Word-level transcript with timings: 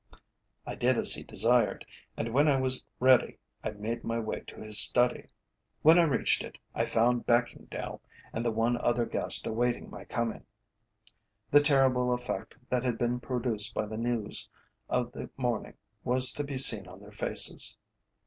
I 0.65 0.73
did 0.73 0.97
as 0.97 1.13
he 1.13 1.21
desired, 1.21 1.85
and 2.17 2.33
when 2.33 2.47
I 2.47 2.59
was 2.59 2.83
ready 2.99 3.37
I 3.63 3.69
made 3.69 4.03
my 4.03 4.17
way 4.17 4.39
to 4.47 4.55
his 4.59 4.79
study. 4.79 5.27
When 5.83 5.99
I 5.99 6.05
reached 6.05 6.43
it 6.43 6.57
I 6.73 6.87
found 6.87 7.27
Beckingdale 7.27 8.01
and 8.33 8.43
the 8.43 8.49
one 8.49 8.77
other 8.77 9.05
guest 9.05 9.45
awaiting 9.45 9.91
my 9.91 10.05
coming. 10.05 10.43
The 11.51 11.61
terrible 11.61 12.15
effect 12.15 12.55
that 12.71 12.83
had 12.83 12.97
been 12.97 13.19
produced 13.19 13.75
by 13.75 13.85
the 13.85 13.97
news 13.99 14.49
of 14.89 15.11
the 15.11 15.29
morning 15.37 15.75
was 16.03 16.31
to 16.31 16.43
be 16.43 16.57
seen 16.57 16.87
on 16.87 16.99
their 16.99 17.11
faces. 17.11 17.77